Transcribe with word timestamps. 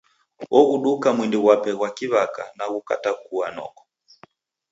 Oghudaka 0.59 1.07
mwindi 1.15 1.37
ghwape 1.41 1.71
ghwa 1.77 1.89
ki'waka 1.97 2.43
na 2.57 2.65
kughutakua 2.71 3.47
noko. 3.55 3.83